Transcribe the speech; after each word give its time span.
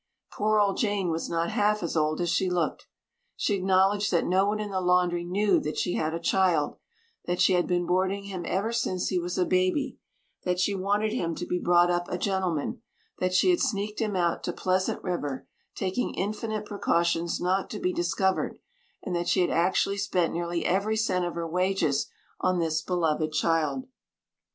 Poor 0.31 0.59
old 0.59 0.77
Jane 0.77 1.11
was 1.11 1.29
not 1.29 1.51
half 1.51 1.83
as 1.83 1.95
old 1.95 2.21
as 2.21 2.29
she 2.31 2.49
looked. 2.49 2.87
She 3.35 3.53
acknowledged 3.53 4.09
that 4.09 4.25
no 4.25 4.47
one 4.47 4.59
in 4.59 4.71
the 4.71 4.81
laundry 4.81 5.23
knew 5.23 5.59
that 5.59 5.77
she 5.77 5.93
had 5.93 6.15
a 6.15 6.19
child; 6.19 6.77
that 7.25 7.39
she 7.39 7.53
had 7.53 7.67
been 7.67 7.85
boarding 7.85 8.23
him 8.23 8.41
ever 8.43 8.71
since 8.73 9.09
he 9.09 9.19
was 9.19 9.37
a 9.37 9.45
baby; 9.45 9.99
that 10.43 10.59
she 10.59 10.73
wanted 10.73 11.13
him 11.13 11.35
to 11.35 11.45
be 11.45 11.59
brought 11.59 11.91
up 11.91 12.07
a 12.09 12.17
gentleman; 12.17 12.81
that 13.19 13.35
she 13.35 13.51
had 13.51 13.59
sneaked 13.59 13.99
him 13.99 14.15
out 14.15 14.41
to 14.43 14.51
Pleasant 14.51 15.03
River, 15.03 15.47
taking 15.75 16.15
infinite 16.15 16.65
precautions 16.65 17.39
not 17.39 17.69
to 17.69 17.77
be 17.79 17.93
discovered; 17.93 18.57
and 19.03 19.15
that 19.15 19.27
she 19.27 19.41
had 19.41 19.51
actually 19.51 19.97
spent 19.99 20.33
nearly 20.33 20.65
every 20.65 20.97
cent 20.97 21.25
of 21.25 21.35
her 21.35 21.47
wages 21.47 22.07
on 22.39 22.57
this 22.57 22.81
beloved 22.81 23.31
child. 23.33 23.85